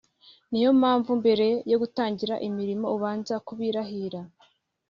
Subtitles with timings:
[0.49, 4.21] Ni yo mpamvu mbere yo gutangira imirimo abanza kubirahirira